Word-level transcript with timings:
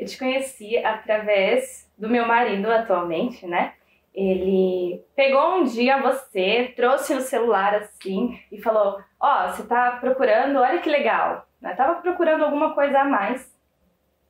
Eu 0.00 0.06
te 0.06 0.16
conheci 0.16 0.78
através 0.78 1.90
do 1.98 2.08
meu 2.08 2.24
marido 2.24 2.70
atualmente, 2.70 3.46
né? 3.46 3.74
Ele 4.14 5.04
pegou 5.16 5.56
um 5.56 5.64
dia 5.64 6.00
você, 6.00 6.72
trouxe 6.76 7.14
no 7.14 7.20
celular 7.20 7.74
assim 7.74 8.38
e 8.50 8.60
falou: 8.60 9.00
Ó, 9.20 9.44
oh, 9.44 9.48
você 9.48 9.64
tá 9.64 9.98
procurando, 10.00 10.58
olha 10.58 10.80
que 10.80 10.88
legal. 10.88 11.46
Eu 11.62 11.76
tava 11.76 12.00
procurando 12.00 12.44
alguma 12.44 12.74
coisa 12.74 13.00
a 13.00 13.04
mais. 13.04 13.52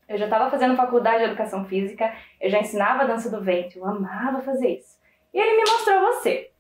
Eu 0.08 0.16
já 0.16 0.24
estava 0.24 0.50
fazendo 0.50 0.74
faculdade 0.76 1.18
de 1.18 1.24
educação 1.24 1.66
física, 1.66 2.14
eu 2.40 2.48
já 2.48 2.60
ensinava 2.60 3.06
dança 3.06 3.30
do 3.30 3.44
ventre, 3.44 3.78
eu 3.78 3.86
amava 3.86 4.40
fazer 4.40 4.78
isso. 4.78 4.98
E 5.34 5.38
ele 5.38 5.56
me 5.56 5.70
mostrou 5.70 6.00
você. 6.00 6.50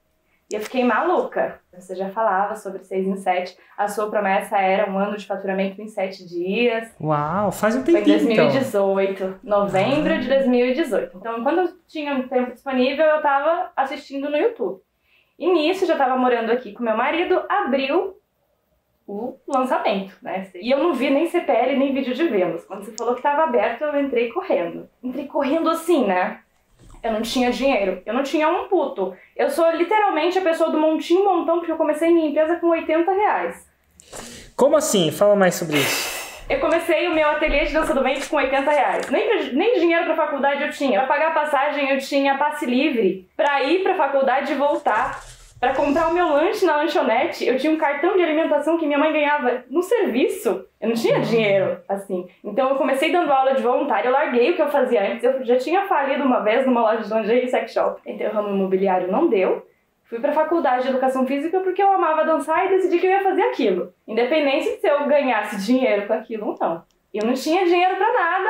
E 0.50 0.54
eu 0.54 0.60
fiquei 0.60 0.82
maluca. 0.82 1.60
Você 1.74 1.94
já 1.94 2.08
falava 2.08 2.56
sobre 2.56 2.82
6 2.82 3.06
em 3.06 3.16
7. 3.16 3.56
A 3.76 3.86
sua 3.86 4.08
promessa 4.08 4.56
era 4.56 4.90
um 4.90 4.98
ano 4.98 5.16
de 5.16 5.26
faturamento 5.26 5.80
em 5.80 5.88
7 5.88 6.26
dias. 6.26 6.94
Uau, 6.98 7.52
faz 7.52 7.76
um 7.76 7.82
tempinho 7.82 8.18
Foi 8.18 8.32
em 8.32 8.36
2018, 8.36 9.22
então. 9.22 9.38
novembro 9.42 10.14
ah. 10.14 10.18
de 10.18 10.26
2018. 10.26 11.16
Então, 11.18 11.42
quando 11.42 11.60
eu 11.60 11.68
tinha 11.86 12.14
um 12.14 12.26
tempo 12.26 12.52
disponível, 12.52 13.04
eu 13.04 13.16
estava 13.16 13.70
assistindo 13.76 14.30
no 14.30 14.36
YouTube. 14.36 14.80
E 15.38 15.52
nisso, 15.52 15.86
já 15.86 15.92
estava 15.92 16.16
morando 16.16 16.50
aqui 16.50 16.72
com 16.72 16.82
meu 16.82 16.96
marido, 16.96 17.42
abriu 17.48 18.16
o 19.06 19.38
lançamento, 19.46 20.16
né? 20.20 20.50
E 20.54 20.70
eu 20.70 20.78
não 20.78 20.92
vi 20.94 21.10
nem 21.10 21.28
CPL 21.28 21.76
nem 21.76 21.94
vídeo 21.94 22.14
de 22.14 22.26
vendas. 22.26 22.64
Quando 22.64 22.84
você 22.84 22.92
falou 22.92 23.14
que 23.14 23.20
estava 23.20 23.44
aberto, 23.44 23.82
eu 23.82 24.00
entrei 24.00 24.30
correndo. 24.30 24.88
Entrei 25.02 25.26
correndo 25.26 25.70
assim, 25.70 26.06
né? 26.06 26.40
Eu 27.08 27.14
não 27.14 27.22
tinha 27.22 27.50
dinheiro. 27.50 28.02
Eu 28.04 28.12
não 28.12 28.22
tinha 28.22 28.48
um 28.48 28.68
puto. 28.68 29.16
Eu 29.34 29.48
sou 29.48 29.70
literalmente 29.72 30.38
a 30.38 30.42
pessoa 30.42 30.70
do 30.70 30.78
montinho 30.78 31.24
montão, 31.24 31.56
porque 31.56 31.72
eu 31.72 31.76
comecei 31.76 32.12
minha 32.12 32.28
empresa 32.28 32.56
com 32.56 32.68
80 32.68 33.10
reais. 33.10 33.66
Como 34.54 34.76
assim? 34.76 35.10
Fala 35.10 35.34
mais 35.34 35.54
sobre 35.54 35.78
isso. 35.78 36.18
Eu 36.50 36.60
comecei 36.60 37.08
o 37.08 37.14
meu 37.14 37.28
ateliê 37.28 37.64
de 37.64 37.72
dança 37.72 37.94
do 37.94 38.02
ventre 38.02 38.26
com 38.26 38.36
80 38.36 38.70
reais. 38.70 39.10
Nem, 39.10 39.52
nem 39.52 39.78
dinheiro 39.78 40.04
pra 40.04 40.16
faculdade 40.16 40.62
eu 40.62 40.70
tinha. 40.70 41.00
Pra 41.00 41.08
pagar 41.08 41.34
passagem 41.34 41.90
eu 41.90 41.98
tinha 41.98 42.36
passe 42.36 42.66
livre. 42.66 43.26
Pra 43.36 43.62
ir 43.62 43.82
pra 43.82 43.94
faculdade 43.94 44.52
e 44.52 44.56
voltar. 44.56 45.18
Para 45.60 45.74
comprar 45.74 46.08
o 46.08 46.14
meu 46.14 46.28
lanche 46.28 46.64
na 46.64 46.76
lanchonete, 46.76 47.44
eu 47.44 47.58
tinha 47.58 47.72
um 47.72 47.76
cartão 47.76 48.16
de 48.16 48.22
alimentação 48.22 48.78
que 48.78 48.86
minha 48.86 48.98
mãe 48.98 49.12
ganhava 49.12 49.64
no 49.68 49.82
serviço. 49.82 50.64
Eu 50.80 50.88
não 50.88 50.94
tinha 50.94 51.18
dinheiro, 51.18 51.80
assim. 51.88 52.28
Então 52.44 52.68
eu 52.68 52.76
comecei 52.76 53.10
dando 53.10 53.32
aula 53.32 53.54
de 53.54 53.62
voluntário, 53.62 54.08
eu 54.08 54.12
larguei 54.12 54.52
o 54.52 54.54
que 54.54 54.62
eu 54.62 54.70
fazia 54.70 55.10
antes. 55.10 55.24
Eu 55.24 55.44
já 55.44 55.56
tinha 55.56 55.82
falido 55.88 56.22
uma 56.22 56.40
vez 56.40 56.64
numa 56.64 56.80
loja 56.80 57.02
de 57.02 57.12
lingerie 57.12 57.46
e 57.46 57.48
sex 57.48 57.72
shop. 57.72 58.00
Então 58.06 58.28
o 58.28 58.32
ramo 58.32 58.50
imobiliário 58.50 59.10
não 59.10 59.28
deu. 59.28 59.66
Fui 60.04 60.20
para 60.20 60.30
a 60.30 60.34
faculdade 60.34 60.84
de 60.84 60.90
educação 60.90 61.26
física 61.26 61.58
porque 61.58 61.82
eu 61.82 61.92
amava 61.92 62.24
dançar 62.24 62.64
e 62.64 62.76
decidi 62.76 63.00
que 63.00 63.06
eu 63.06 63.10
ia 63.10 63.24
fazer 63.24 63.42
aquilo. 63.42 63.92
Independente 64.06 64.80
se 64.80 64.86
eu 64.86 65.06
ganhasse 65.08 65.56
dinheiro 65.66 66.06
com 66.06 66.12
aquilo 66.12 66.50
ou 66.50 66.56
não. 66.60 66.84
Eu 67.12 67.26
não 67.26 67.34
tinha 67.34 67.64
dinheiro 67.64 67.96
para 67.96 68.12
nada, 68.12 68.48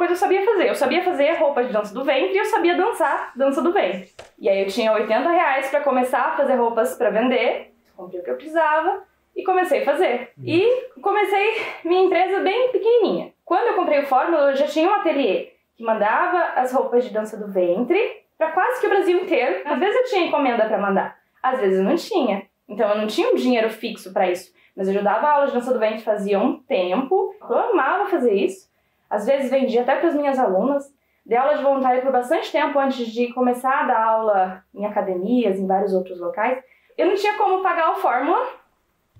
coisa 0.00 0.14
eu 0.14 0.16
sabia 0.16 0.42
fazer. 0.46 0.68
Eu 0.68 0.74
sabia 0.74 1.04
fazer 1.04 1.32
roupa 1.34 1.62
de 1.62 1.70
dança 1.70 1.92
do 1.92 2.02
ventre 2.02 2.32
e 2.32 2.38
eu 2.38 2.44
sabia 2.46 2.74
dançar 2.74 3.32
dança 3.36 3.60
do 3.60 3.70
ventre. 3.70 4.08
E 4.38 4.48
aí 4.48 4.62
eu 4.62 4.66
tinha 4.66 4.90
80 4.94 5.28
reais 5.28 5.68
para 5.68 5.82
começar 5.82 6.22
a 6.22 6.36
fazer 6.38 6.54
roupas 6.54 6.96
para 6.96 7.10
vender, 7.10 7.74
comprei 7.94 8.22
o 8.22 8.24
que 8.24 8.30
eu 8.30 8.36
precisava 8.36 9.02
e 9.36 9.44
comecei 9.44 9.82
a 9.82 9.84
fazer. 9.84 10.30
E 10.42 10.66
comecei 11.02 11.66
minha 11.84 12.04
empresa 12.04 12.40
bem 12.40 12.72
pequenininha. 12.72 13.34
Quando 13.44 13.68
eu 13.68 13.74
comprei 13.74 14.00
o 14.00 14.06
Fórmula, 14.06 14.52
eu 14.52 14.56
já 14.56 14.66
tinha 14.66 14.88
um 14.88 14.94
ateliê 14.94 15.52
que 15.76 15.84
mandava 15.84 16.58
as 16.58 16.72
roupas 16.72 17.04
de 17.04 17.10
dança 17.10 17.36
do 17.36 17.52
ventre 17.52 18.22
para 18.38 18.52
quase 18.52 18.80
que 18.80 18.86
o 18.86 18.90
Brasil 18.90 19.20
inteiro. 19.20 19.60
Às 19.66 19.78
vezes 19.78 19.96
eu 19.96 20.04
tinha 20.04 20.26
encomenda 20.28 20.64
para 20.64 20.78
mandar, 20.78 21.18
às 21.42 21.60
vezes 21.60 21.78
eu 21.78 21.84
não 21.84 21.96
tinha. 21.96 22.46
Então 22.66 22.88
eu 22.88 22.96
não 22.96 23.06
tinha 23.06 23.28
um 23.28 23.34
dinheiro 23.34 23.68
fixo 23.68 24.14
para 24.14 24.30
isso. 24.30 24.50
Mas 24.74 24.88
eu 24.88 24.94
já 24.94 25.02
dava 25.02 25.28
aula 25.28 25.46
de 25.48 25.52
dança 25.52 25.74
do 25.74 25.78
ventre 25.78 26.00
fazia 26.00 26.38
um 26.38 26.58
tempo. 26.62 27.34
Eu 27.42 27.58
amava 27.58 28.08
fazer 28.08 28.32
isso. 28.32 28.69
Às 29.10 29.26
vezes 29.26 29.50
vendia 29.50 29.82
até 29.82 29.96
para 29.96 30.08
as 30.08 30.14
minhas 30.14 30.38
alunas. 30.38 30.84
Dei 31.26 31.36
aula 31.36 31.56
de 31.56 31.62
voluntária 31.62 32.00
por 32.00 32.12
bastante 32.12 32.50
tempo 32.50 32.78
antes 32.78 33.08
de 33.08 33.32
começar 33.32 33.80
a 33.80 33.86
dar 33.86 34.02
aula 34.02 34.64
em 34.72 34.86
academias, 34.86 35.58
em 35.58 35.66
vários 35.66 35.92
outros 35.92 36.18
locais. 36.20 36.62
Eu 36.96 37.06
não 37.06 37.14
tinha 37.14 37.36
como 37.36 37.62
pagar 37.62 37.92
o 37.92 37.96
Fórmula. 37.96 38.46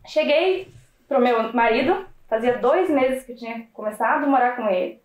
Cheguei 0.06 0.72
pro 1.08 1.20
meu 1.20 1.52
marido, 1.52 2.06
fazia 2.28 2.56
dois 2.58 2.88
meses 2.88 3.24
que 3.24 3.32
eu 3.32 3.36
tinha 3.36 3.66
começado 3.72 4.24
a 4.24 4.28
morar 4.28 4.56
com 4.56 4.68
ele. 4.68 5.02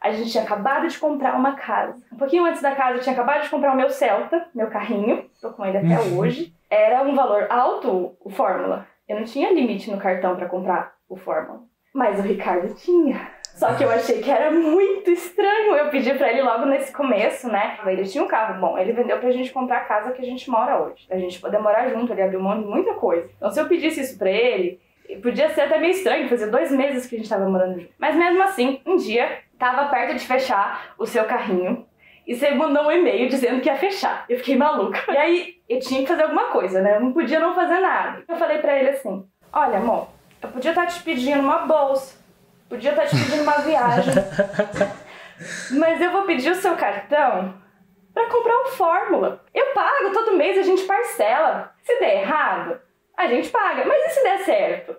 A 0.00 0.12
gente 0.12 0.30
tinha 0.30 0.44
acabado 0.44 0.86
de 0.86 0.96
comprar 0.98 1.34
uma 1.34 1.56
casa. 1.56 2.00
Um 2.12 2.16
pouquinho 2.16 2.44
antes 2.44 2.62
da 2.62 2.74
casa, 2.74 2.98
eu 2.98 3.02
tinha 3.02 3.12
acabado 3.12 3.42
de 3.42 3.50
comprar 3.50 3.72
o 3.72 3.76
meu 3.76 3.90
Celta, 3.90 4.46
meu 4.54 4.68
carrinho. 4.68 5.28
Tô 5.40 5.50
com 5.50 5.66
ele 5.66 5.78
até 5.78 6.00
uhum. 6.00 6.18
hoje. 6.18 6.54
Era 6.70 7.02
um 7.02 7.14
valor 7.16 7.46
alto 7.50 8.16
o 8.20 8.30
Fórmula. 8.30 8.86
Eu 9.08 9.16
não 9.16 9.24
tinha 9.24 9.52
limite 9.52 9.90
no 9.90 9.98
cartão 9.98 10.36
para 10.36 10.48
comprar 10.48 10.94
o 11.08 11.16
Fórmula. 11.16 11.62
Mas 11.92 12.20
o 12.20 12.22
Ricardo 12.22 12.72
tinha. 12.74 13.28
Só 13.58 13.74
que 13.74 13.82
eu 13.82 13.90
achei 13.90 14.20
que 14.20 14.30
era 14.30 14.52
muito 14.52 15.10
estranho. 15.10 15.74
Eu 15.74 15.90
pedi 15.90 16.14
para 16.14 16.30
ele 16.30 16.42
logo 16.42 16.64
nesse 16.64 16.92
começo, 16.92 17.48
né? 17.48 17.76
Ele 17.84 18.04
tinha 18.04 18.22
um 18.22 18.28
carro. 18.28 18.60
Bom, 18.60 18.78
ele 18.78 18.92
vendeu 18.92 19.18
pra 19.18 19.32
gente 19.32 19.52
comprar 19.52 19.78
a 19.78 19.84
casa 19.84 20.12
que 20.12 20.22
a 20.22 20.24
gente 20.24 20.48
mora 20.48 20.80
hoje. 20.80 21.06
A 21.10 21.18
gente 21.18 21.40
poder 21.40 21.58
morar 21.58 21.88
junto, 21.88 22.12
ele 22.12 22.22
abriu 22.22 22.40
mão 22.40 22.60
de 22.60 22.64
muita 22.64 22.94
coisa. 22.94 23.28
Então, 23.36 23.50
se 23.50 23.60
eu 23.60 23.66
pedisse 23.66 24.00
isso 24.00 24.16
pra 24.16 24.30
ele, 24.30 24.80
podia 25.20 25.48
ser 25.50 25.62
até 25.62 25.76
meio 25.76 25.90
estranho, 25.90 26.28
fazia 26.28 26.46
dois 26.46 26.70
meses 26.70 27.06
que 27.06 27.16
a 27.16 27.18
gente 27.18 27.28
tava 27.28 27.48
morando 27.48 27.80
junto. 27.80 27.92
Mas 27.98 28.14
mesmo 28.14 28.40
assim, 28.44 28.80
um 28.86 28.94
dia, 28.94 29.38
tava 29.58 29.88
perto 29.88 30.14
de 30.14 30.24
fechar 30.24 30.94
o 30.96 31.04
seu 31.04 31.24
carrinho 31.24 31.84
e 32.24 32.36
você 32.36 32.50
mandou 32.52 32.84
um 32.84 32.92
e-mail 32.92 33.28
dizendo 33.28 33.60
que 33.60 33.68
ia 33.68 33.76
fechar. 33.76 34.24
Eu 34.28 34.36
fiquei 34.36 34.54
maluca. 34.54 35.00
E 35.12 35.16
aí 35.16 35.54
eu 35.68 35.80
tinha 35.80 36.02
que 36.02 36.06
fazer 36.06 36.22
alguma 36.22 36.44
coisa, 36.50 36.80
né? 36.80 36.96
Eu 36.96 37.00
não 37.00 37.12
podia 37.12 37.40
não 37.40 37.54
fazer 37.54 37.80
nada. 37.80 38.22
Eu 38.28 38.36
falei 38.36 38.58
para 38.58 38.78
ele 38.78 38.90
assim: 38.90 39.26
Olha, 39.52 39.78
amor, 39.78 40.08
eu 40.42 40.48
podia 40.50 40.70
estar 40.70 40.84
tá 40.84 40.86
te 40.86 41.02
pedindo 41.02 41.40
uma 41.40 41.66
bolsa, 41.66 42.16
podia 42.68 42.90
estar 42.90 43.06
te 43.06 43.16
pedindo 43.16 43.42
uma 43.42 43.58
viagem, 43.58 44.14
mas 45.78 46.00
eu 46.00 46.12
vou 46.12 46.22
pedir 46.22 46.50
o 46.50 46.54
seu 46.54 46.76
cartão 46.76 47.54
para 48.12 48.28
comprar 48.28 48.62
um 48.62 48.66
Fórmula. 48.66 49.44
Eu 49.54 49.66
pago 49.72 50.12
todo 50.12 50.36
mês, 50.36 50.58
a 50.58 50.62
gente 50.62 50.82
parcela. 50.82 51.72
Se 51.82 51.98
der 51.98 52.22
errado, 52.22 52.80
a 53.16 53.26
gente 53.26 53.48
paga. 53.48 53.84
Mas 53.84 54.02
e 54.04 54.14
se 54.14 54.22
der 54.22 54.38
certo? 54.40 54.96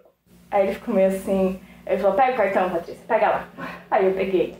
Aí 0.50 0.64
ele 0.64 0.74
ficou 0.74 0.94
meio 0.94 1.08
assim. 1.08 1.62
Ele 1.86 1.98
falou: 1.98 2.16
Pega 2.16 2.34
o 2.34 2.38
cartão, 2.38 2.70
Patrícia, 2.70 3.04
pega 3.08 3.30
lá. 3.30 3.50
Aí 3.92 4.06
eu 4.06 4.14
peguei. 4.14 4.56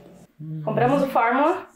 Compramos 0.64 1.04
o 1.04 1.08
Fórmula 1.08 1.68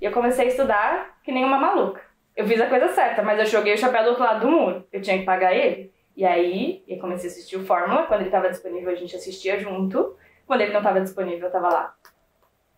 e 0.00 0.04
eu 0.04 0.12
comecei 0.12 0.46
a 0.46 0.48
estudar 0.48 1.18
que 1.22 1.32
nem 1.32 1.44
uma 1.44 1.58
maluca. 1.58 2.00
Eu 2.34 2.46
fiz 2.46 2.60
a 2.60 2.66
coisa 2.66 2.88
certa, 2.88 3.22
mas 3.22 3.38
eu 3.38 3.46
joguei 3.46 3.74
o 3.74 3.78
chapéu 3.78 4.02
do 4.02 4.08
outro 4.10 4.24
lado 4.24 4.40
do 4.40 4.50
muro. 4.50 4.86
Eu 4.92 5.02
tinha 5.02 5.18
que 5.18 5.24
pagar 5.24 5.54
ele. 5.54 5.92
E 6.16 6.24
aí, 6.24 6.82
eu 6.88 6.98
comecei 6.98 7.28
a 7.28 7.32
assistir 7.32 7.56
o 7.56 7.64
Fórmula. 7.64 8.04
Quando 8.04 8.20
ele 8.20 8.28
estava 8.28 8.48
disponível, 8.48 8.90
a 8.90 8.94
gente 8.94 9.14
assistia 9.14 9.58
junto. 9.58 10.16
Quando 10.50 10.62
ele 10.62 10.72
não 10.72 10.80
estava 10.80 11.00
disponível, 11.00 11.42
eu 11.42 11.46
estava 11.46 11.68
lá 11.68 11.94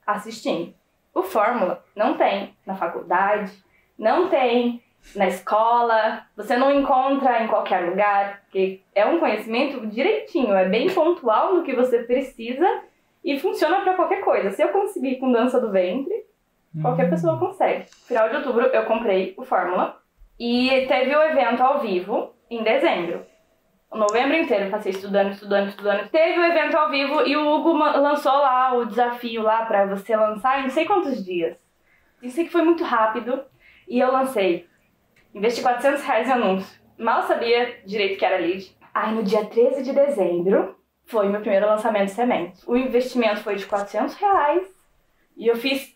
assistindo. 0.06 0.75
O 1.15 1.22
Fórmula 1.22 1.83
não 1.97 2.19
tem 2.19 2.55
na 2.66 2.75
faculdade, 2.75 3.50
não 3.99 4.28
tem 4.28 4.83
na 5.16 5.27
escola, 5.27 6.27
você 6.37 6.55
não 6.55 6.71
encontra 6.71 7.43
em 7.43 7.49
qualquer 7.49 7.88
lugar, 7.88 8.43
porque 8.43 8.82
é 8.94 9.06
um 9.06 9.19
conhecimento 9.19 9.87
direitinho, 9.87 10.55
é 10.55 10.69
bem 10.69 10.93
pontual 10.93 11.55
no 11.55 11.62
que 11.62 11.75
você 11.75 12.03
precisa 12.03 12.82
e 13.25 13.41
funciona 13.41 13.81
para 13.81 13.94
qualquer 13.94 14.21
coisa. 14.21 14.50
Se 14.50 14.62
eu 14.62 14.69
conseguir 14.69 15.16
com 15.16 15.32
dança 15.32 15.59
do 15.59 15.71
ventre, 15.71 16.27
Qualquer 16.81 17.11
pessoa 17.11 17.38
consegue. 17.38 17.84
Final 18.06 18.31
de 18.31 18.37
outubro 18.37 18.65
eu 18.65 18.84
comprei 18.84 19.34
o 19.37 19.44
Fórmula 19.44 19.99
e 20.38 20.87
teve 20.88 21.15
o 21.15 21.22
evento 21.22 21.62
ao 21.62 21.81
vivo 21.81 22.34
em 22.50 22.62
dezembro. 22.62 23.27
O 23.92 23.98
novembro 23.98 24.34
inteiro 24.34 24.70
passei 24.70 24.91
estudando, 24.91 25.32
estudando, 25.32 25.69
estudando. 25.69 26.08
Teve 26.08 26.38
o 26.38 26.44
evento 26.44 26.75
ao 26.75 26.91
vivo 26.91 27.26
e 27.26 27.36
o 27.36 27.47
Hugo 27.47 27.75
lançou 27.75 28.32
lá 28.32 28.72
o 28.75 28.86
desafio 28.86 29.42
lá 29.42 29.66
para 29.66 29.84
você 29.84 30.16
lançar 30.16 30.60
em 30.60 30.62
não 30.62 30.70
sei 30.70 30.86
quantos 30.86 31.22
dias. 31.22 31.58
Eu 32.22 32.31
sei 32.31 32.44
que 32.44 32.50
foi 32.50 32.62
muito 32.62 32.82
rápido 32.84 33.44
e 33.86 34.00
eu 34.00 34.10
lancei. 34.10 34.66
Investi 35.34 35.60
400 35.60 36.02
reais 36.04 36.26
em 36.26 36.32
anúncio. 36.32 36.81
Mal 36.97 37.25
sabia 37.25 37.82
direito 37.84 38.19
que 38.19 38.25
era 38.25 38.38
lead. 38.38 38.75
Aí 38.94 39.14
no 39.14 39.22
dia 39.22 39.44
13 39.44 39.82
de 39.82 39.92
dezembro 39.92 40.75
foi 41.04 41.28
meu 41.28 41.42
primeiro 41.42 41.66
lançamento 41.66 42.06
de 42.06 42.12
sementes. 42.12 42.66
O 42.66 42.75
investimento 42.75 43.41
foi 43.41 43.56
de 43.56 43.66
400 43.66 44.14
reais 44.14 44.66
e 45.36 45.48
eu 45.48 45.56
fiz 45.56 45.94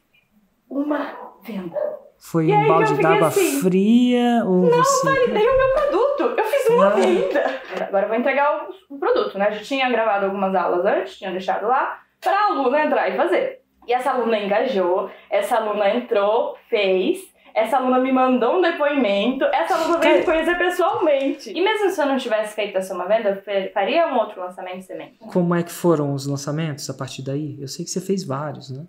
uma 0.69 1.17
venda. 1.43 1.79
Foi 2.19 2.51
um 2.51 2.67
balde 2.67 3.01
d'água 3.01 3.29
assim, 3.29 3.61
fria 3.61 4.43
ou 4.45 4.63
Não, 4.63 4.85
você... 4.85 5.07
validei 5.07 5.49
o 5.49 5.57
meu 5.57 5.69
produto. 5.75 6.35
Eu 6.39 6.45
fiz 6.45 6.69
uma 6.71 6.91
não. 6.91 6.97
venda. 6.97 7.61
Agora 7.81 8.05
eu 8.05 8.09
vou 8.09 8.19
entregar 8.19 8.69
o, 8.91 8.95
o 8.95 8.99
produto, 8.99 9.39
né? 9.39 9.53
Já 9.53 9.61
tinha 9.61 9.89
gravado 9.91 10.27
algumas 10.27 10.55
aulas 10.55 10.85
antes, 10.85 11.19
tinha 11.19 11.31
deixado 11.31 11.67
lá 11.67 12.01
para 12.21 12.37
a 12.37 12.47
aluna 12.47 12.85
entrar 12.85 13.09
e 13.09 13.17
fazer. 13.17 13.61
E 13.87 13.93
essa 13.93 14.11
aluna 14.11 14.39
engajou, 14.39 15.11
essa 15.31 15.57
aluna 15.57 15.89
entrou, 15.91 16.57
fez, 16.69 17.21
essa 17.55 17.79
aluna 17.79 18.01
me 18.01 18.13
mandou 18.13 18.59
um 18.59 18.61
depoimento, 18.61 19.45
essa 19.47 19.77
aluna 19.77 19.99
veio 19.99 20.19
me 20.19 20.25
conhecer 20.25 20.59
pessoalmente. 20.59 21.51
E 21.51 21.63
mesmo 21.63 21.89
se 21.89 22.03
eu 22.03 22.07
não 22.07 22.19
tivesse 22.19 22.55
feito 22.55 22.77
essa 22.77 22.93
uma 22.93 23.07
venda, 23.07 23.43
eu 23.47 23.73
faria 23.73 24.09
um 24.09 24.19
outro 24.19 24.41
lançamento 24.41 24.79
de 24.79 24.85
semente. 24.85 25.19
Como 25.33 25.55
é 25.55 25.63
que 25.63 25.73
foram 25.73 26.13
os 26.13 26.27
lançamentos 26.27 26.91
a 26.91 26.95
partir 26.95 27.23
daí? 27.23 27.57
Eu 27.59 27.69
sei 27.69 27.85
que 27.85 27.91
você 27.91 28.01
fez 28.01 28.25
vários, 28.25 28.71
né? 28.71 28.85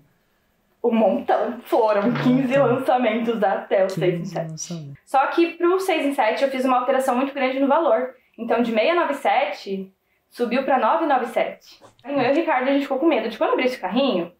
Um 0.89 0.95
montão. 0.95 1.59
Foram 1.61 2.13
15 2.13 2.57
lançamentos 2.57 3.43
até 3.43 3.85
o 3.85 3.89
6 3.89 4.21
em 4.21 4.25
7. 4.25 4.93
Só 5.05 5.27
que 5.27 5.53
pro 5.53 5.79
6 5.79 6.05
em 6.05 6.13
7 6.13 6.43
eu 6.43 6.49
fiz 6.49 6.65
uma 6.65 6.79
alteração 6.79 7.15
muito 7.15 7.33
grande 7.33 7.59
no 7.59 7.67
valor. 7.67 8.15
Então 8.37 8.61
de 8.61 8.71
697 8.71 9.91
subiu 10.29 10.63
pra 10.63 10.77
997. 10.77 11.81
Eu 12.05 12.21
e 12.21 12.31
o 12.31 12.35
Ricardo 12.35 12.69
a 12.69 12.73
gente 12.73 12.83
ficou 12.83 12.99
com 12.99 13.07
medo 13.07 13.29
de 13.29 13.37
quando 13.37 13.53
abrir 13.53 13.65
esse 13.65 13.79
carrinho, 13.79 14.31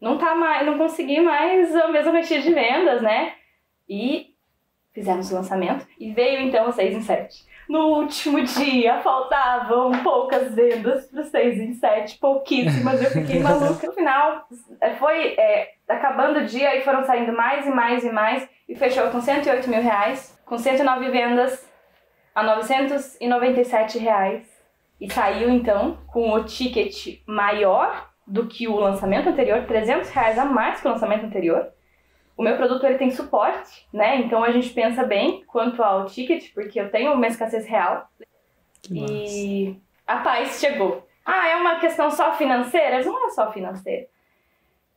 não 0.00 0.18
tá 0.18 0.34
mais, 0.34 0.64
não 0.66 0.78
consegui 0.78 1.20
mais 1.20 1.74
a 1.74 1.88
mesma 1.88 2.12
quantia 2.12 2.40
de 2.40 2.52
vendas, 2.52 3.02
né? 3.02 3.34
E 3.88 4.34
fizemos 4.92 5.30
o 5.30 5.34
lançamento 5.34 5.86
e 5.98 6.12
veio 6.12 6.40
então 6.40 6.68
o 6.68 6.72
6 6.72 6.96
em 6.96 7.00
7. 7.00 7.44
No 7.68 7.98
último 7.98 8.42
dia 8.42 9.00
faltavam 9.00 9.90
poucas 10.02 10.54
vendas 10.54 11.06
para 11.06 11.24
6 11.24 11.58
em 11.58 11.72
7, 11.74 12.18
pouquíssimas, 12.18 13.02
eu 13.02 13.10
fiquei 13.10 13.40
maluca. 13.42 13.86
No 13.86 13.92
final, 13.92 14.46
é, 14.80 14.94
foi 14.94 15.34
é, 15.36 15.72
acabando 15.88 16.40
o 16.40 16.44
dia 16.44 16.76
e 16.76 16.82
foram 16.82 17.04
saindo 17.04 17.32
mais 17.32 17.66
e 17.66 17.70
mais 17.70 18.04
e 18.04 18.10
mais 18.10 18.48
e 18.68 18.76
fechou 18.76 19.08
com 19.10 19.20
108 19.20 19.68
mil 19.68 19.82
reais, 19.82 20.38
com 20.44 20.56
109 20.56 21.10
vendas 21.10 21.68
a 22.34 22.42
997 22.42 23.98
reais. 23.98 24.46
E 25.00 25.12
saiu 25.12 25.50
então 25.50 25.98
com 26.06 26.32
o 26.32 26.44
ticket 26.44 27.20
maior 27.26 28.08
do 28.26 28.46
que 28.46 28.66
o 28.66 28.76
lançamento 28.76 29.28
anterior, 29.28 29.64
300 29.66 30.10
reais 30.10 30.38
a 30.38 30.44
mais 30.44 30.80
que 30.80 30.88
o 30.88 30.90
lançamento 30.90 31.26
anterior. 31.26 31.68
O 32.36 32.42
meu 32.42 32.56
produto 32.56 32.84
ele 32.84 32.98
tem 32.98 33.10
suporte, 33.10 33.88
né? 33.92 34.16
Então 34.18 34.44
a 34.44 34.50
gente 34.50 34.70
pensa 34.70 35.04
bem 35.04 35.42
quanto 35.46 35.82
ao 35.82 36.06
ticket, 36.06 36.52
porque 36.52 36.78
eu 36.78 36.90
tenho 36.90 37.12
uma 37.12 37.26
escassez 37.26 37.66
real. 37.66 38.08
e 38.90 39.76
a 40.06 40.18
paz 40.18 40.60
chegou. 40.60 41.06
Ah, 41.24 41.48
é 41.48 41.56
uma 41.56 41.80
questão 41.80 42.10
só 42.10 42.32
financeira? 42.34 43.02
Não 43.02 43.26
é 43.26 43.30
só 43.30 43.50
financeira. 43.50 44.06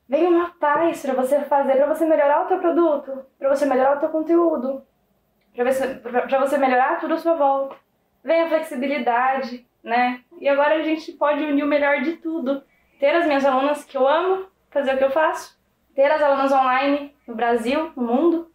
Vem 0.08 0.28
uma 0.28 0.50
paz 0.60 1.02
para 1.02 1.14
você 1.14 1.40
fazer, 1.42 1.76
para 1.76 1.88
você 1.88 2.06
melhorar 2.06 2.44
o 2.44 2.48
teu 2.48 2.60
produto, 2.60 3.26
para 3.38 3.50
você 3.50 3.66
melhorar 3.66 3.98
o 3.98 4.00
teu 4.00 4.10
conteúdo, 4.10 4.84
para 5.56 6.40
você 6.40 6.58
melhorar 6.58 7.00
tudo 7.00 7.14
à 7.14 7.18
sua 7.18 7.36
volta. 7.36 7.76
Vem 8.24 8.42
a 8.42 8.48
flexibilidade, 8.48 9.66
né? 9.84 10.22
E 10.40 10.50
agora 10.50 10.76
a 10.76 10.82
gente 10.82 11.12
pode 11.14 11.44
unir 11.44 11.64
o 11.64 11.68
melhor 11.68 12.02
de 12.02 12.18
tudo. 12.18 12.64
Ter 13.00 13.16
as 13.16 13.26
minhas 13.26 13.46
alunas 13.46 13.84
que 13.84 13.96
eu 13.96 14.08
amo, 14.08 14.48
fazer 14.72 14.96
o 14.96 14.98
que 14.98 15.04
eu 15.04 15.12
faço, 15.12 15.59
ter 16.00 16.10
as 16.10 16.22
alunas 16.22 16.50
online 16.50 17.14
no 17.28 17.36
Brasil, 17.36 17.92
no 17.94 18.04
mundo 18.04 18.48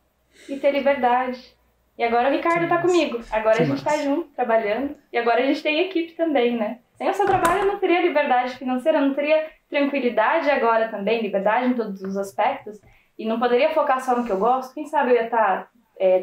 e 0.48 0.56
ter 0.56 0.70
liberdade. 0.70 1.54
E 1.98 2.02
agora 2.02 2.30
o 2.30 2.32
Ricardo 2.32 2.66
tá 2.66 2.78
comigo. 2.78 3.20
Agora 3.30 3.56
Que 3.56 3.64
a 3.64 3.66
gente 3.66 3.84
tá 3.84 3.90
massa. 3.90 4.02
junto, 4.02 4.28
trabalhando. 4.30 4.96
E 5.12 5.18
agora 5.18 5.42
a 5.42 5.46
gente 5.46 5.62
tem 5.62 5.80
equipe 5.80 6.12
também, 6.12 6.56
né? 6.56 6.78
Sem 6.94 7.06
o 7.10 7.12
seu 7.12 7.26
trabalho 7.26 7.60
eu 7.60 7.66
não 7.66 7.78
teria 7.78 8.00
liberdade 8.00 8.56
financeira, 8.56 8.96
eu 8.96 9.02
não 9.08 9.14
teria 9.14 9.46
tranquilidade 9.68 10.50
agora 10.50 10.88
também, 10.88 11.20
liberdade 11.20 11.66
em 11.66 11.74
todos 11.74 12.00
os 12.00 12.16
aspectos. 12.16 12.80
E 13.18 13.26
não 13.26 13.38
poderia 13.38 13.74
focar 13.74 14.00
só 14.00 14.16
no 14.16 14.24
que 14.24 14.32
eu 14.32 14.38
gosto. 14.38 14.72
Quem 14.72 14.86
sabe 14.86 15.10
eu 15.10 15.16
ia 15.16 15.24
estar 15.24 15.68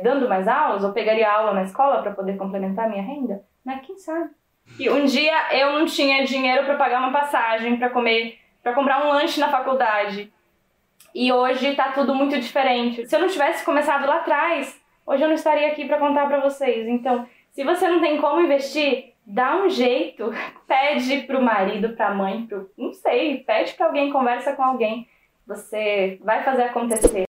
dando 0.01 0.27
mais 0.27 0.47
aulas 0.47 0.83
ou 0.83 0.91
pegaria 0.91 1.31
aula 1.31 1.53
na 1.53 1.61
escola 1.61 2.01
para 2.01 2.13
poder 2.13 2.35
complementar 2.35 2.89
minha 2.89 3.03
renda, 3.03 3.43
né? 3.63 3.79
Quem 3.85 3.95
sabe? 3.95 4.31
E 4.79 4.89
um 4.89 5.05
dia 5.05 5.53
eu 5.53 5.77
não 5.77 5.85
tinha 5.85 6.25
dinheiro 6.25 6.65
para 6.65 6.77
pagar 6.77 6.97
uma 6.97 7.11
passagem, 7.11 7.77
para 7.77 7.91
comer, 7.91 8.39
para 8.63 8.73
comprar 8.73 9.05
um 9.05 9.09
lanche 9.09 9.39
na 9.39 9.49
faculdade. 9.49 10.33
E 11.13 11.31
hoje 11.31 11.75
tá 11.75 11.91
tudo 11.91 12.15
muito 12.15 12.39
diferente. 12.39 13.07
Se 13.07 13.15
eu 13.15 13.19
não 13.19 13.27
tivesse 13.27 13.65
começado 13.65 14.07
lá 14.07 14.17
atrás, 14.17 14.79
hoje 15.05 15.23
eu 15.23 15.27
não 15.27 15.35
estaria 15.35 15.67
aqui 15.67 15.85
para 15.85 15.99
contar 15.99 16.27
para 16.27 16.39
vocês. 16.39 16.87
Então, 16.87 17.27
se 17.51 17.63
você 17.63 17.87
não 17.87 17.99
tem 17.99 18.19
como 18.19 18.41
investir, 18.41 19.13
dá 19.25 19.57
um 19.57 19.69
jeito. 19.69 20.31
Pede 20.67 21.23
pro 21.23 21.41
marido, 21.41 21.89
pra 21.95 22.13
mãe, 22.13 22.45
pro, 22.45 22.69
não 22.77 22.93
sei, 22.93 23.43
pede 23.43 23.73
para 23.73 23.87
alguém, 23.87 24.11
conversa 24.11 24.55
com 24.55 24.63
alguém. 24.63 25.07
Você 25.45 26.17
vai 26.23 26.43
fazer 26.43 26.63
acontecer. 26.63 27.25